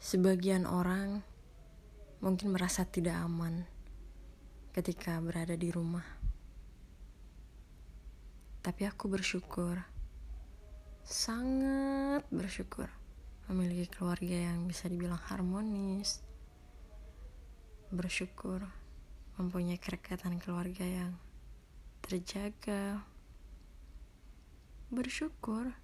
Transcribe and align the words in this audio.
Sebagian 0.00 0.64
orang 0.64 1.20
mungkin 2.24 2.56
merasa 2.56 2.88
tidak 2.88 3.20
aman 3.20 3.68
ketika 4.72 5.20
berada 5.20 5.52
di 5.60 5.68
rumah. 5.68 6.08
Tapi 8.64 8.88
aku 8.88 9.12
bersyukur, 9.12 9.76
sangat 11.04 12.24
bersyukur 12.32 12.88
memiliki 13.52 13.92
keluarga 13.92 14.48
yang 14.48 14.64
bisa 14.64 14.88
dibilang 14.88 15.20
harmonis. 15.28 16.24
Bersyukur 17.92 18.64
mempunyai 19.36 19.76
kerekatan 19.76 20.40
keluarga 20.40 20.88
yang 20.88 21.12
terjaga. 22.00 23.04
Bersyukur 24.88 25.76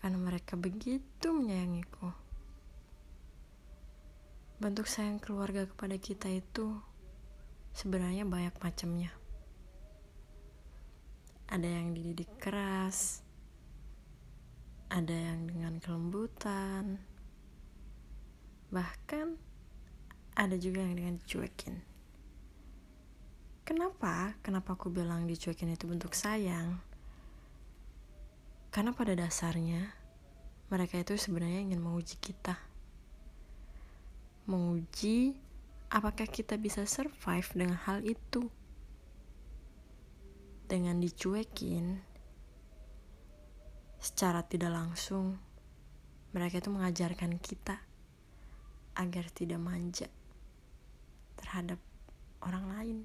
karena 0.00 0.16
mereka 0.16 0.56
begitu 0.56 1.28
menyayangiku. 1.28 2.29
Bentuk 4.60 4.84
sayang 4.84 5.16
keluarga 5.16 5.64
kepada 5.64 5.96
kita 5.96 6.28
itu 6.28 6.76
sebenarnya 7.72 8.28
banyak 8.28 8.52
macamnya. 8.60 9.08
Ada 11.48 11.64
yang 11.64 11.96
dididik 11.96 12.28
keras, 12.36 13.24
ada 14.92 15.16
yang 15.16 15.48
dengan 15.48 15.80
kelembutan, 15.80 17.00
bahkan 18.68 19.40
ada 20.36 20.60
juga 20.60 20.84
yang 20.84 20.92
dengan 20.92 21.16
dicuekin. 21.16 21.80
Kenapa? 23.64 24.36
Kenapa 24.44 24.76
aku 24.76 24.92
bilang 24.92 25.24
dicuekin 25.24 25.72
itu 25.72 25.88
bentuk 25.88 26.12
sayang? 26.12 26.84
Karena 28.68 28.92
pada 28.92 29.16
dasarnya 29.16 29.88
mereka 30.68 31.00
itu 31.00 31.16
sebenarnya 31.16 31.64
ingin 31.64 31.80
menguji 31.80 32.20
kita. 32.20 32.69
Menguji 34.50 35.38
apakah 35.94 36.26
kita 36.26 36.58
bisa 36.58 36.82
survive 36.82 37.46
dengan 37.54 37.78
hal 37.86 38.02
itu. 38.02 38.50
Dengan 40.66 40.98
dicuekin 40.98 42.02
secara 44.02 44.42
tidak 44.42 44.74
langsung 44.74 45.38
mereka 46.34 46.62
itu 46.62 46.70
mengajarkan 46.70 47.38
kita 47.42 47.78
agar 48.98 49.26
tidak 49.30 49.58
manja 49.58 50.06
terhadap 51.38 51.78
orang 52.42 52.64
lain. 52.74 52.98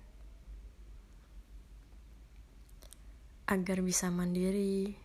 Agar 3.45 3.85
bisa 3.85 4.09
mandiri, 4.09 4.97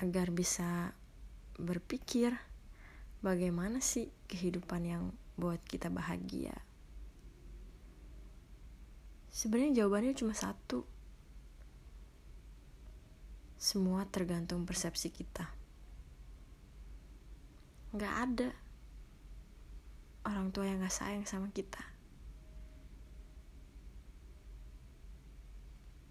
agar 0.00 0.32
bisa 0.32 0.96
berpikir 1.60 2.51
bagaimana 3.22 3.78
sih 3.78 4.10
kehidupan 4.26 4.82
yang 4.82 5.14
buat 5.38 5.62
kita 5.64 5.88
bahagia. 5.88 6.52
Sebenarnya 9.32 9.82
jawabannya 9.82 10.12
cuma 10.12 10.36
satu. 10.36 10.84
Semua 13.56 14.04
tergantung 14.10 14.68
persepsi 14.68 15.08
kita. 15.08 15.48
Gak 17.96 18.14
ada 18.28 18.50
orang 20.28 20.50
tua 20.50 20.68
yang 20.68 20.82
gak 20.82 20.92
sayang 20.92 21.24
sama 21.24 21.48
kita. 21.54 21.80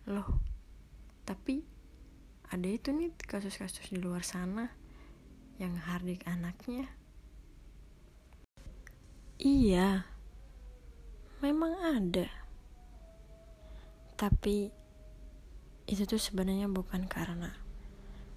Loh, 0.09 0.41
tapi 1.27 1.61
ada 2.49 2.67
itu 2.67 2.89
nih 2.89 3.13
kasus-kasus 3.15 3.93
di 3.93 4.01
luar 4.01 4.25
sana 4.25 4.73
yang 5.61 5.77
hardik 5.77 6.25
anaknya. 6.25 6.89
Iya, 9.41 10.05
memang 11.41 11.73
ada. 11.81 12.29
Tapi 14.13 14.69
itu 15.89 16.03
tuh 16.05 16.21
sebenarnya 16.21 16.69
bukan 16.69 17.09
karena 17.09 17.49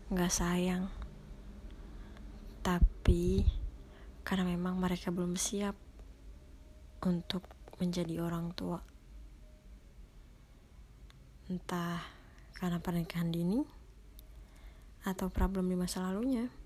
nggak 0.09 0.33
sayang, 0.33 0.89
tapi 2.65 3.45
karena 4.25 4.49
memang 4.49 4.81
mereka 4.81 5.13
belum 5.13 5.37
siap 5.37 5.77
untuk 7.05 7.45
menjadi 7.77 8.25
orang 8.25 8.57
tua. 8.57 8.81
Entah 11.53 12.01
karena 12.57 12.81
pernikahan 12.81 13.29
dini 13.29 13.61
atau 15.05 15.29
problem 15.29 15.69
di 15.69 15.77
masa 15.77 16.01
lalunya. 16.01 16.64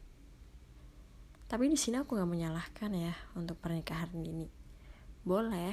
Tapi 1.49 1.65
di 1.73 1.81
sini 1.81 1.97
aku 1.97 2.13
gak 2.13 2.29
menyalahkan 2.29 2.93
ya 2.93 3.17
untuk 3.33 3.57
pernikahan 3.57 4.13
dini. 4.13 4.45
Boleh 5.25 5.73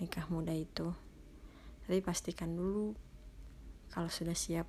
nikah 0.00 0.24
muda 0.32 0.56
itu. 0.56 0.88
Tapi 1.84 2.00
pastikan 2.00 2.56
dulu 2.56 2.96
kalau 3.92 4.08
sudah 4.08 4.32
siap 4.32 4.64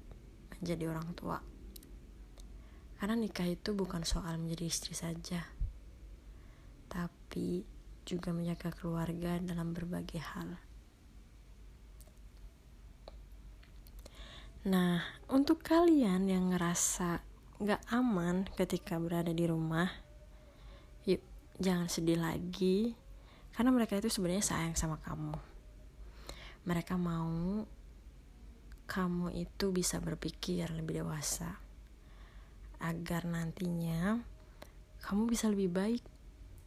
menjadi 0.59 0.91
orang 0.91 1.15
tua. 1.15 1.39
Karena 2.99 3.15
nikah 3.15 3.47
itu 3.47 3.71
bukan 3.71 4.03
soal 4.03 4.35
menjadi 4.35 4.67
istri 4.67 4.91
saja. 4.91 5.47
Tapi 6.91 7.63
juga 8.03 8.35
menjaga 8.35 8.75
keluarga 8.75 9.39
dalam 9.39 9.71
berbagai 9.71 10.19
hal. 10.19 10.59
Nah, 14.67 15.03
untuk 15.31 15.63
kalian 15.63 16.27
yang 16.27 16.51
ngerasa 16.51 17.23
gak 17.63 17.83
aman 17.91 18.47
ketika 18.55 18.99
berada 18.99 19.31
di 19.31 19.43
rumah, 19.47 19.91
jangan 21.61 21.89
sedih 21.89 22.17
lagi, 22.21 22.93
karena 23.53 23.69
mereka 23.73 23.97
itu 23.97 24.09
sebenarnya 24.09 24.45
sayang 24.45 24.77
sama 24.77 24.97
kamu. 25.01 25.35
Mereka 26.63 26.95
mau 26.95 27.65
kamu 28.89 29.33
itu 29.35 29.73
bisa 29.73 29.97
berpikir 29.99 30.71
lebih 30.71 31.03
dewasa, 31.03 31.59
agar 32.79 33.27
nantinya 33.27 34.21
kamu 35.03 35.27
bisa 35.27 35.51
lebih 35.51 35.69
baik 35.69 36.03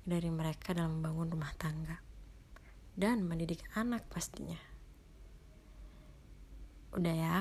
dari 0.06 0.28
mereka 0.30 0.76
dalam 0.76 1.00
membangun 1.00 1.34
rumah 1.34 1.50
tangga 1.58 1.98
dan 2.94 3.26
mendidik 3.26 3.64
anak 3.74 4.06
pastinya. 4.06 4.58
Udah 6.96 7.16
ya. 7.16 7.38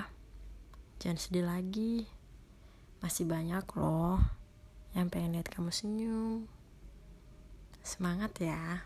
Jangan 1.00 1.20
sedih 1.20 1.46
lagi. 1.48 2.08
Masih 3.00 3.28
banyak 3.28 3.64
loh 3.78 4.20
yang 4.96 5.12
pengen 5.12 5.38
lihat 5.38 5.52
kamu 5.52 5.72
senyum. 5.72 6.55
Semangat 7.86 8.42
ya. 8.42 8.82